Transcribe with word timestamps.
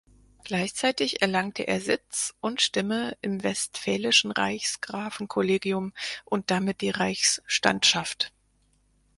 Gleichzeitig 0.43 1.21
erlangte 1.21 1.67
er 1.67 1.79
Sitz 1.79 2.33
und 2.39 2.59
Stimme 2.59 3.15
im 3.21 3.43
westfälischen 3.43 4.31
Reichsgrafenkollegium 4.31 5.93
und 6.25 6.49
damit 6.49 6.81
die 6.81 6.89
Reichsstandschaft. 6.89 8.33